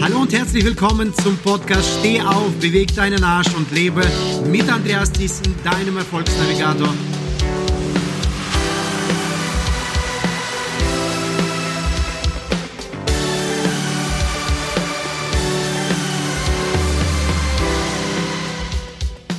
[0.00, 4.00] Hallo und herzlich willkommen zum Podcast Steh auf, beweg deinen Arsch und lebe
[4.46, 6.94] mit Andreas Thyssen, deinem Erfolgsnavigator.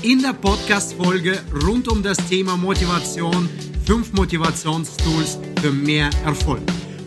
[0.02, 3.50] In der Podcast-Folge rund um das Thema Motivation,
[3.86, 6.64] fünf Motivationstools für mehr Erfolg.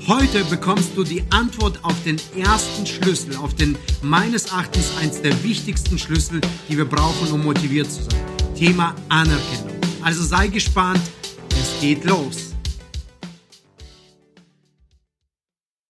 [0.09, 5.45] Heute bekommst du die Antwort auf den ersten Schlüssel, auf den meines Erachtens eins der
[5.45, 8.21] wichtigsten Schlüssel, die wir brauchen, um motiviert zu sein.
[8.57, 9.77] Thema Anerkennung.
[10.03, 11.03] Also sei gespannt,
[11.51, 12.52] es geht los.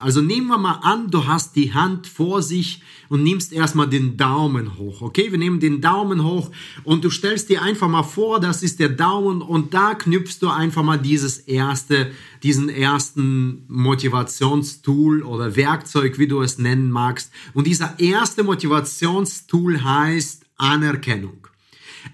[0.02, 4.16] Also nehmen wir mal an, du hast die Hand vor sich und nimmst erstmal den
[4.16, 5.01] Daumen hoch.
[5.01, 6.51] Okay, wir nehmen den Daumen hoch
[6.83, 10.48] und du stellst dir einfach mal vor, das ist der Daumen und da knüpfst du
[10.48, 12.10] einfach mal dieses erste,
[12.43, 17.30] diesen ersten Motivationstool oder Werkzeug, wie du es nennen magst.
[17.55, 21.46] Und dieser erste Motivationstool heißt Anerkennung.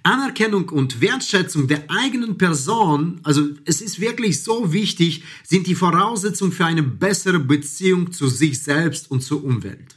[0.02, 6.52] Anerkennung und Wertschätzung der eigenen Person, also es ist wirklich so wichtig, sind die Voraussetzungen
[6.52, 9.96] für eine bessere Beziehung zu sich selbst und zur Umwelt.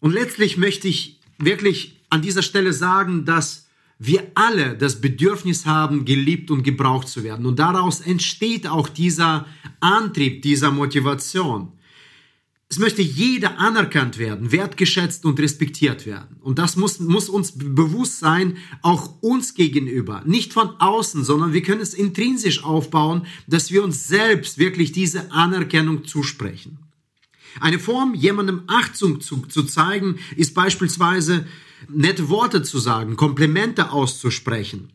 [0.00, 3.66] Und letztlich möchte ich wirklich an dieser Stelle sagen, dass
[3.98, 7.46] wir alle das Bedürfnis haben, geliebt und gebraucht zu werden.
[7.46, 9.46] Und daraus entsteht auch dieser
[9.80, 11.72] Antrieb, dieser Motivation.
[12.70, 16.36] Es möchte jeder anerkannt werden, wertgeschätzt und respektiert werden.
[16.40, 20.22] Und das muss, muss uns bewusst sein, auch uns gegenüber.
[20.26, 25.32] Nicht von außen, sondern wir können es intrinsisch aufbauen, dass wir uns selbst wirklich diese
[25.32, 26.78] Anerkennung zusprechen.
[27.58, 31.46] Eine Form, jemandem Achtung zu, zu zeigen, ist beispielsweise
[31.88, 34.92] nette Worte zu sagen, Komplimente auszusprechen.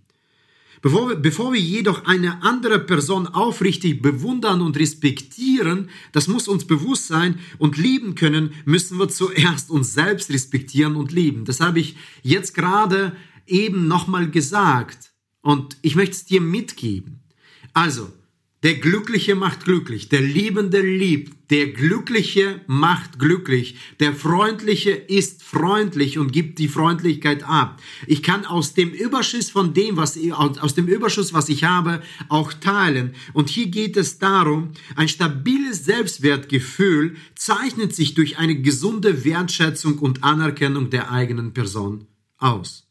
[0.84, 6.68] Bevor wir, bevor wir jedoch eine andere Person aufrichtig bewundern und respektieren, das muss uns
[6.68, 11.46] bewusst sein und lieben können, müssen wir zuerst uns selbst respektieren und lieben.
[11.46, 13.16] Das habe ich jetzt gerade
[13.48, 17.24] eben nochmal gesagt und ich möchte es dir mitgeben.
[17.74, 18.12] Also,
[18.64, 26.18] der Glückliche macht glücklich, der Liebende liebt, der Glückliche macht glücklich, der Freundliche ist freundlich
[26.18, 27.82] und gibt die Freundlichkeit ab.
[28.08, 32.54] Ich kann aus dem Überschuss von dem, was aus dem Überschuss, was ich habe, auch
[32.54, 33.14] teilen.
[33.34, 40.24] Und hier geht es darum, ein stabiles Selbstwertgefühl zeichnet sich durch eine gesunde Wertschätzung und
[40.24, 42.08] Anerkennung der eigenen Person
[42.38, 42.88] aus.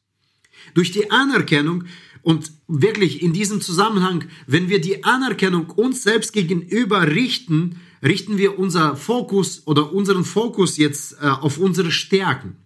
[0.75, 1.85] Durch die Anerkennung
[2.23, 8.59] und wirklich in diesem Zusammenhang, wenn wir die Anerkennung uns selbst gegenüber richten, richten wir
[8.59, 12.57] unser Fokus oder unseren Fokus jetzt äh, auf unsere Stärken.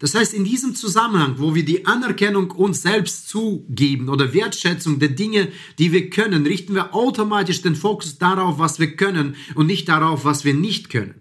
[0.00, 5.10] Das heißt, in diesem Zusammenhang, wo wir die Anerkennung uns selbst zugeben oder Wertschätzung der
[5.10, 9.88] Dinge, die wir können, richten wir automatisch den Fokus darauf, was wir können und nicht
[9.90, 11.16] darauf, was wir nicht können.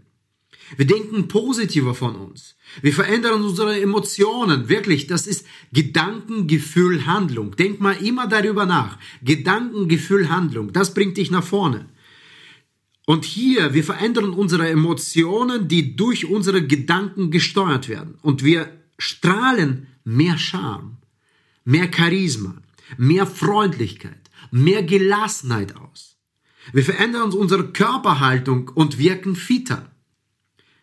[0.77, 2.55] Wir denken positiver von uns.
[2.81, 4.69] Wir verändern unsere Emotionen.
[4.69, 7.55] Wirklich, das ist Gedanken, Gefühl, Handlung.
[7.55, 8.97] Denk mal immer darüber nach.
[9.23, 10.71] Gedanken, Gefühl, Handlung.
[10.73, 11.87] Das bringt dich nach vorne.
[13.05, 18.19] Und hier, wir verändern unsere Emotionen, die durch unsere Gedanken gesteuert werden.
[18.21, 20.97] Und wir strahlen mehr Charme,
[21.65, 22.61] mehr Charisma,
[22.97, 26.17] mehr Freundlichkeit, mehr Gelassenheit aus.
[26.71, 29.88] Wir verändern unsere Körperhaltung und wirken fitter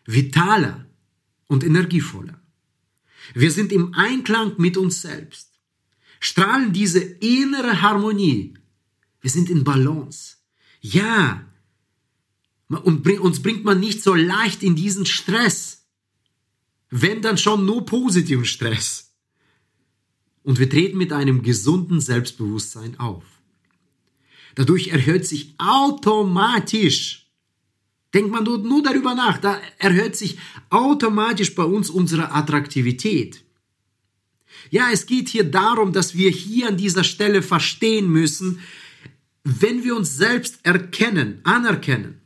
[0.07, 0.87] vitaler
[1.45, 2.41] und energievoller.
[3.35, 5.59] Wir sind im Einklang mit uns selbst,
[6.19, 8.55] strahlen diese innere Harmonie.
[9.21, 10.37] Wir sind in Balance.
[10.79, 11.45] Ja,
[12.69, 15.85] und uns bringt man nicht so leicht in diesen Stress.
[16.89, 19.13] Wenn dann schon nur positiven Stress.
[20.43, 23.25] Und wir treten mit einem gesunden Selbstbewusstsein auf.
[24.55, 27.26] Dadurch erhöht sich automatisch
[28.13, 30.37] Denkt man nur, nur darüber nach, da erhöht sich
[30.69, 33.43] automatisch bei uns unsere Attraktivität.
[34.69, 38.59] Ja, es geht hier darum, dass wir hier an dieser Stelle verstehen müssen,
[39.43, 42.21] wenn wir uns selbst erkennen, anerkennen,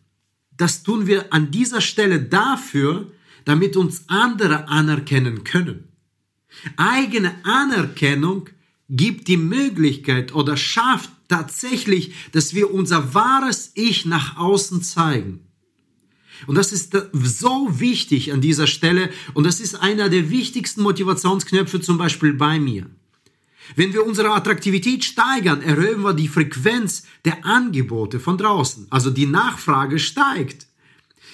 [0.57, 3.11] das tun wir an dieser Stelle dafür,
[3.45, 5.87] damit uns andere anerkennen können.
[6.77, 8.49] Eigene Anerkennung
[8.89, 15.47] gibt die Möglichkeit oder schafft tatsächlich, dass wir unser wahres Ich nach außen zeigen.
[16.47, 21.81] Und das ist so wichtig an dieser Stelle und das ist einer der wichtigsten Motivationsknöpfe
[21.81, 22.87] zum Beispiel bei mir.
[23.75, 28.87] Wenn wir unsere Attraktivität steigern, erhöhen wir die Frequenz der Angebote von draußen.
[28.89, 30.67] Also die Nachfrage steigt.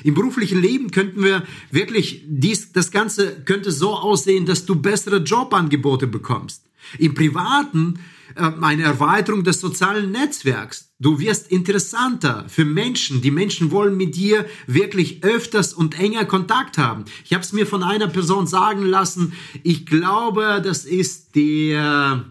[0.04, 5.18] Im beruflichen Leben könnten wir wirklich dies, das Ganze könnte so aussehen, dass du bessere
[5.18, 6.67] Jobangebote bekommst.
[6.98, 8.00] Im privaten
[8.36, 10.94] äh, eine Erweiterung des sozialen Netzwerks.
[11.00, 13.22] Du wirst interessanter für Menschen.
[13.22, 17.06] Die Menschen wollen mit dir wirklich öfters und enger Kontakt haben.
[17.24, 19.34] Ich habe es mir von einer Person sagen lassen.
[19.64, 22.26] Ich glaube, das ist der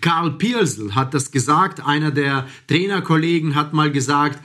[0.00, 1.84] Karl Pirsel hat das gesagt.
[1.84, 4.42] Einer der Trainerkollegen hat mal gesagt,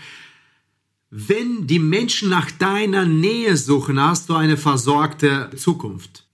[1.10, 6.26] wenn die Menschen nach deiner Nähe suchen, hast du eine versorgte Zukunft.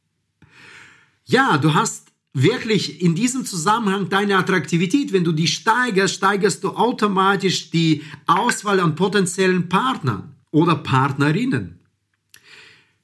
[1.26, 2.07] Ja, du hast
[2.42, 8.80] wirklich in diesem Zusammenhang deine Attraktivität, wenn du die steigerst, steigerst du automatisch die Auswahl
[8.80, 11.80] an potenziellen Partnern oder Partnerinnen.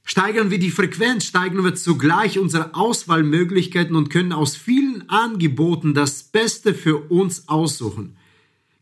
[0.05, 6.23] Steigern wir die Frequenz, steigern wir zugleich unsere Auswahlmöglichkeiten und können aus vielen Angeboten das
[6.23, 8.17] Beste für uns aussuchen.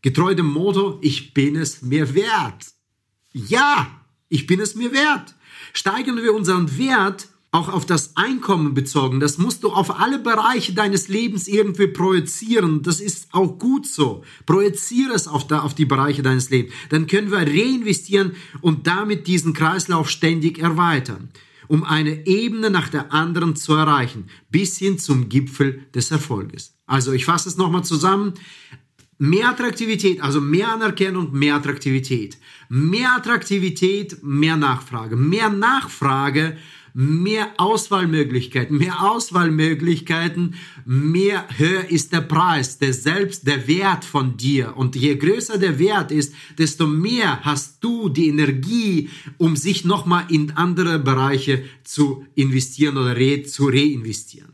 [0.02, 2.66] Getreu dem Motto, ich bin es mir wert.
[3.32, 3.86] Ja,
[4.28, 5.34] ich bin es mir wert.
[5.72, 9.20] Steigern wir unseren Wert auch auf das Einkommen bezogen.
[9.20, 12.82] Das musst du auf alle Bereiche deines Lebens irgendwie projizieren.
[12.82, 14.24] Das ist auch gut so.
[14.46, 16.72] Projiziere es auf, da, auf die Bereiche deines Lebens.
[16.88, 18.32] Dann können wir reinvestieren
[18.62, 21.28] und damit diesen Kreislauf ständig erweitern,
[21.68, 26.74] um eine Ebene nach der anderen zu erreichen, bis hin zum Gipfel des Erfolges.
[26.86, 28.32] Also ich fasse es nochmal zusammen.
[29.18, 32.38] Mehr Attraktivität, also mehr Anerkennung, mehr Attraktivität.
[32.70, 35.16] Mehr Attraktivität, mehr Nachfrage.
[35.16, 36.56] Mehr Nachfrage,
[36.94, 38.78] mehr Auswahlmöglichkeiten.
[38.78, 40.54] Mehr Auswahlmöglichkeiten,
[40.84, 44.76] mehr höher ist der Preis, der selbst, der Wert von dir.
[44.76, 50.26] Und je größer der Wert ist, desto mehr hast du die Energie, um sich nochmal
[50.28, 54.52] in andere Bereiche zu investieren oder re zu reinvestieren.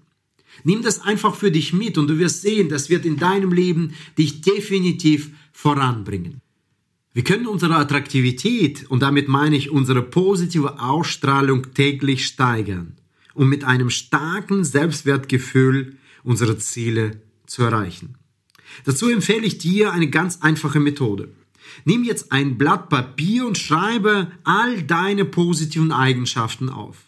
[0.65, 3.95] Nimm das einfach für dich mit und du wirst sehen, das wird in deinem Leben
[4.17, 6.41] dich definitiv voranbringen.
[7.19, 12.93] Wir können unsere Attraktivität und damit meine ich unsere positive Ausstrahlung täglich steigern,
[13.35, 18.15] um mit einem starken Selbstwertgefühl unsere Ziele zu erreichen.
[18.85, 21.31] Dazu empfehle ich dir eine ganz einfache Methode.
[21.85, 26.99] Nimm jetzt ein Blatt Papier und schreibe all deine positiven Eigenschaften auf.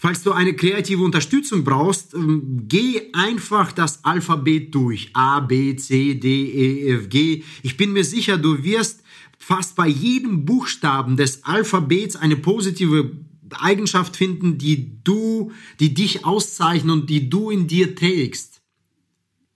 [0.00, 5.10] Falls du eine kreative Unterstützung brauchst, ähm, geh einfach das Alphabet durch.
[5.12, 7.44] A, B, C, D, E, F, G.
[7.62, 9.04] Ich bin mir sicher, du wirst
[9.38, 13.12] fast bei jedem Buchstaben des Alphabets eine positive
[13.58, 18.60] Eigenschaft finden, die du, die dich auszeichnen und die du in dir trägst.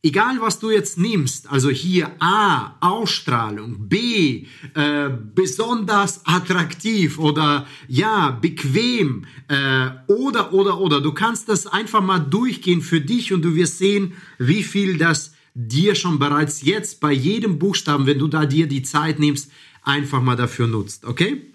[0.04, 8.32] Egal was du jetzt nimmst, also hier A, Ausstrahlung, B, äh, besonders attraktiv oder ja,
[8.32, 11.00] bequem äh, oder, oder, oder.
[11.00, 15.34] Du kannst das einfach mal durchgehen für dich und du wirst sehen, wie viel das
[15.54, 19.52] dir schon bereits jetzt bei jedem Buchstaben, wenn du da dir die Zeit nimmst,
[19.82, 21.52] einfach mal dafür nutzt, okay?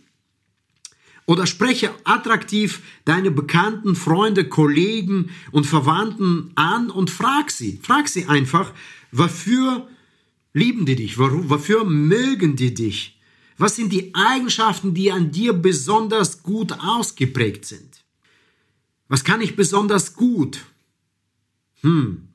[1.25, 7.79] Oder spreche attraktiv deine Bekannten, Freunde, Kollegen und Verwandten an und frag sie.
[7.83, 8.71] Frag sie einfach,
[9.12, 9.89] wofür
[10.53, 11.18] lieben die dich?
[11.18, 13.19] Wofür mögen die dich?
[13.57, 18.06] Was sind die Eigenschaften, die an dir besonders gut ausgeprägt sind?
[19.09, 20.65] Was kann ich besonders gut?
[21.81, 22.30] Hm,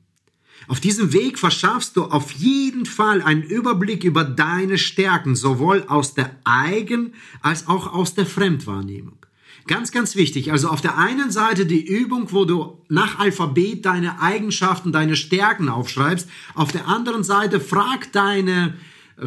[0.67, 6.13] auf diesem Weg verschaffst du auf jeden Fall einen Überblick über deine Stärken, sowohl aus
[6.13, 9.17] der Eigen- als auch aus der Fremdwahrnehmung.
[9.67, 10.51] Ganz, ganz wichtig.
[10.51, 15.69] Also auf der einen Seite die Übung, wo du nach Alphabet deine Eigenschaften, deine Stärken
[15.69, 16.27] aufschreibst.
[16.53, 18.73] Auf der anderen Seite frag deine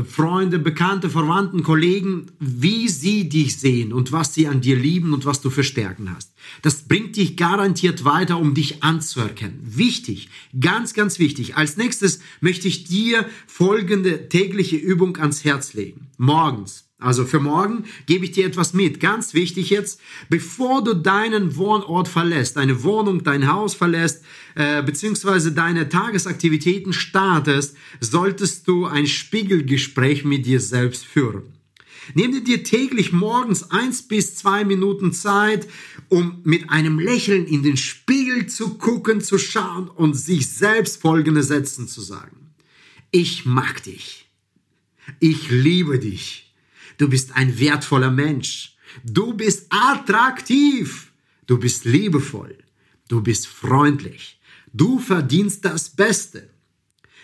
[0.04, 5.24] Freunde, Bekannte, Verwandten, Kollegen, wie sie dich sehen und was sie an dir lieben und
[5.24, 6.32] was du für Stärken hast.
[6.62, 9.60] Das bringt dich garantiert weiter, um dich anzuerkennen.
[9.62, 10.28] Wichtig,
[10.58, 11.56] ganz, ganz wichtig.
[11.56, 16.08] Als nächstes möchte ich dir folgende tägliche Übung ans Herz legen.
[16.18, 16.85] Morgens.
[16.98, 19.00] Also für morgen gebe ich dir etwas mit.
[19.00, 20.00] Ganz wichtig jetzt,
[20.30, 24.24] bevor du deinen Wohnort verlässt, deine Wohnung, dein Haus verlässt,
[24.54, 31.52] äh, beziehungsweise deine Tagesaktivitäten startest, solltest du ein Spiegelgespräch mit dir selbst führen.
[32.14, 35.66] Nimm dir täglich morgens eins bis zwei Minuten Zeit,
[36.08, 41.42] um mit einem Lächeln in den Spiegel zu gucken, zu schauen und sich selbst folgende
[41.42, 42.54] Sätze zu sagen.
[43.10, 44.26] Ich mag dich.
[45.20, 46.45] Ich liebe dich.
[46.98, 48.76] Du bist ein wertvoller Mensch.
[49.04, 51.12] Du bist attraktiv.
[51.46, 52.56] Du bist liebevoll.
[53.08, 54.38] Du bist freundlich.
[54.72, 56.50] Du verdienst das Beste.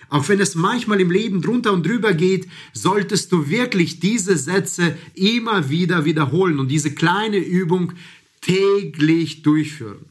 [0.09, 4.97] Auch wenn es manchmal im Leben drunter und drüber geht, solltest du wirklich diese Sätze
[5.15, 7.95] immer wieder wiederholen und diese kleine Übung
[8.43, 10.05] täglich durchführen.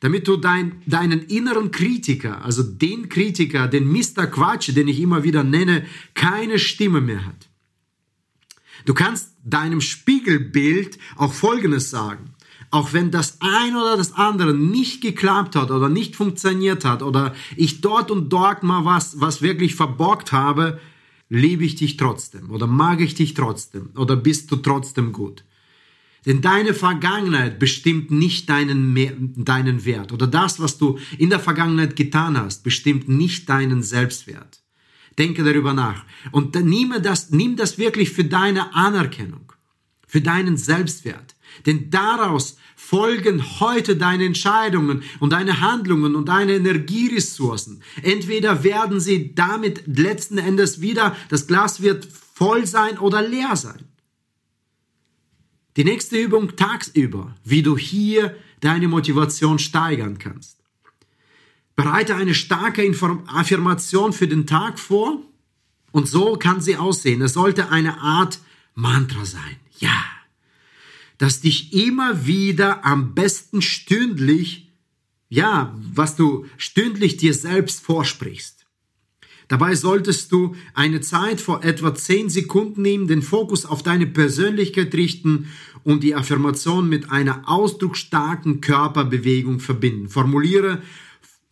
[0.00, 4.28] Damit du dein, deinen inneren Kritiker, also den Kritiker, den Mr.
[4.28, 7.48] Quatsch, den ich immer wieder nenne, keine Stimme mehr hat.
[8.84, 12.34] Du kannst deinem Spiegelbild auch Folgendes sagen.
[12.70, 17.34] auch wenn das ein oder das andere nicht geklappt hat oder nicht funktioniert hat oder
[17.56, 20.78] ich dort und dort mal was, was wirklich verborgt habe,
[21.30, 25.44] liebe ich dich trotzdem oder mag ich dich trotzdem oder bist du trotzdem gut.
[26.26, 31.96] Denn deine Vergangenheit bestimmt nicht deinen, deinen Wert oder das, was du in der Vergangenheit
[31.96, 34.60] getan hast, bestimmt nicht deinen Selbstwert.
[35.18, 39.52] Denke darüber nach und nimm das, nimm das wirklich für deine Anerkennung,
[40.06, 41.34] für deinen Selbstwert.
[41.66, 47.82] Denn daraus folgen heute deine Entscheidungen und deine Handlungen und deine Energieressourcen.
[48.02, 53.88] Entweder werden sie damit letzten Endes wieder, das Glas wird voll sein oder leer sein.
[55.76, 60.57] Die nächste Übung tagsüber, wie du hier deine Motivation steigern kannst.
[61.78, 62.82] Bereite eine starke
[63.28, 65.22] Affirmation für den Tag vor
[65.92, 67.22] und so kann sie aussehen.
[67.22, 68.40] Es sollte eine Art
[68.74, 69.56] Mantra sein.
[69.78, 70.04] Ja
[71.18, 74.70] das dich immer wieder am besten stündlich,
[75.28, 78.64] ja, was du stündlich dir selbst vorsprichst.
[79.48, 84.94] Dabei solltest du eine Zeit vor etwa 10 Sekunden nehmen, den Fokus auf deine Persönlichkeit
[84.94, 85.48] richten
[85.84, 90.08] und die Affirmation mit einer ausdrucksstarken Körperbewegung verbinden.
[90.08, 90.82] Formuliere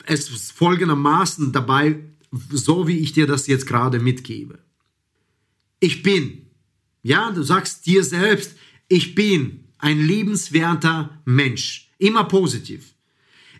[0.07, 1.99] es folgendermaßen dabei,
[2.49, 4.59] so wie ich dir das jetzt gerade mitgebe.
[5.79, 6.47] Ich bin.
[7.03, 8.55] Ja, du sagst dir selbst,
[8.87, 11.91] ich bin ein liebenswerter Mensch.
[11.99, 12.93] Immer positiv.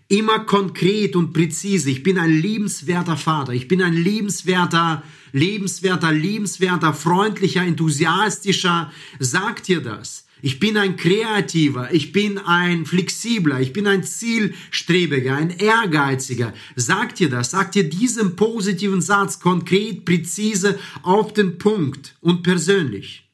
[0.10, 1.90] Immer konkret und präzise.
[1.90, 3.54] Ich bin ein liebenswerter Vater.
[3.54, 8.92] Ich bin ein liebenswerter, liebenswerter, liebenswerter, freundlicher, enthusiastischer.
[9.20, 10.27] Sag dir das.
[10.42, 16.54] Ich bin ein kreativer, ich bin ein flexibler, ich bin ein zielstrebiger, ein ehrgeiziger.
[16.76, 23.30] Sag dir das, sag dir diesen positiven Satz konkret, präzise, auf den Punkt und persönlich.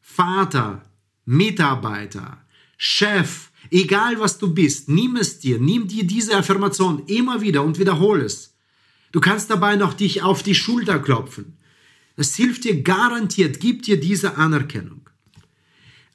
[0.00, 0.82] Vater,
[1.24, 2.44] Mitarbeiter,
[2.76, 7.78] Chef, egal was du bist, nimm es dir, nimm dir diese Affirmation immer wieder und
[7.78, 8.56] wiederhole es.
[9.12, 11.56] Du kannst dabei noch dich auf die Schulter klopfen.
[12.16, 15.09] Das hilft dir garantiert, gibt dir diese Anerkennung.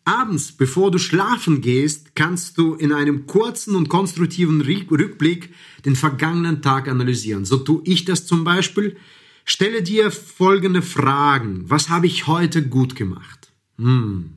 [0.07, 5.51] Abends, bevor du schlafen gehst, kannst du in einem kurzen und konstruktiven Rückblick
[5.83, 7.43] den vergangenen Tag analysieren.
[7.43, 8.97] So tue ich das zum Beispiel.
[9.45, 11.67] Stelle dir folgende Fragen.
[11.67, 13.51] Was habe ich heute gut gemacht?
[13.79, 14.35] Hm,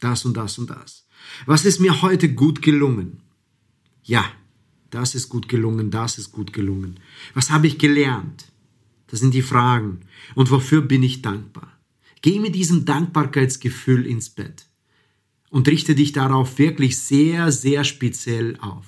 [0.00, 1.06] das und das und das.
[1.44, 3.20] Was ist mir heute gut gelungen?
[4.02, 4.24] Ja,
[4.88, 7.00] das ist gut gelungen, das ist gut gelungen.
[7.34, 8.46] Was habe ich gelernt?
[9.08, 10.00] Das sind die Fragen.
[10.34, 11.70] Und wofür bin ich dankbar?
[12.22, 14.65] Geh mit diesem Dankbarkeitsgefühl ins Bett
[15.56, 18.84] und richte dich darauf wirklich sehr, sehr speziell auf.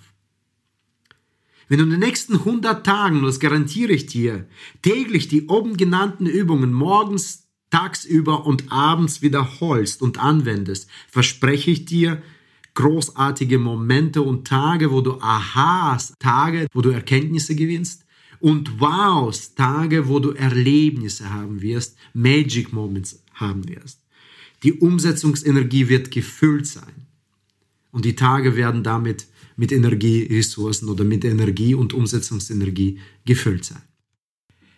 [1.67, 4.47] Wenn du in den nächsten 100 Tagen, das garantiere ich dir,
[4.83, 12.23] täglich die oben genannten Übungen morgens, tagsüber und abends wiederholst und anwendest, verspreche ich dir
[12.75, 18.05] großartige Momente und Tage, wo du Aha's, Tage, wo du Erkenntnisse gewinnst
[18.41, 24.03] und Wows, Tage, wo du Erlebnisse haben wirst, Magic Moments haben wirst.
[24.63, 27.07] Die Umsetzungsenergie wird gefüllt sein
[27.91, 33.83] und die Tage werden damit mit Energieressourcen oder mit Energie und Umsetzungsenergie gefüllt sein.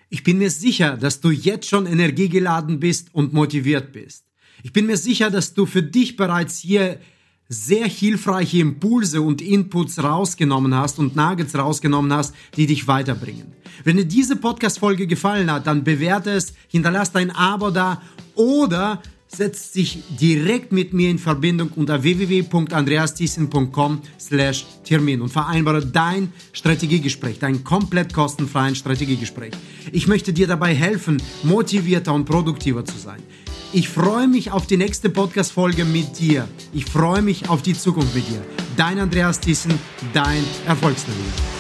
[0.09, 4.25] Ich bin mir sicher, dass du jetzt schon energiegeladen bist und motiviert bist.
[4.63, 6.99] Ich bin mir sicher, dass du für dich bereits hier
[7.49, 13.53] sehr hilfreiche Impulse und Inputs rausgenommen hast und Nuggets rausgenommen hast, die dich weiterbringen.
[13.85, 18.03] Wenn dir diese Podcast-Folge gefallen hat, dann bewerte es, hinterlass dein Abo da
[18.35, 19.03] oder
[19.35, 27.39] setzt sich direkt mit mir in Verbindung unter www.andreasthyssen.com slash Termin und vereinbare dein Strategiegespräch,
[27.39, 29.53] dein komplett kostenfreien Strategiegespräch.
[29.93, 33.23] Ich möchte dir dabei helfen, motivierter und produktiver zu sein.
[33.73, 36.49] Ich freue mich auf die nächste Podcast-Folge mit dir.
[36.73, 38.43] Ich freue mich auf die Zukunft mit dir.
[38.77, 39.79] Dein Andreas Thyssen,
[40.13, 41.60] dein Erfolgsnavigator.